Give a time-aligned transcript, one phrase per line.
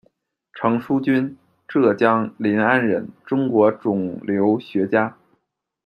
[0.53, 5.15] 程书钧，浙江临安人，中国肿瘤学家。